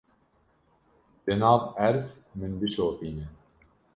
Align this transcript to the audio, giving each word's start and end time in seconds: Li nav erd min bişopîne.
Li 1.25 1.33
nav 1.41 1.61
erd 1.87 2.07
min 2.37 2.53
bişopîne. 2.59 3.25